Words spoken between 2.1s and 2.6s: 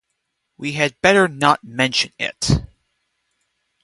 it.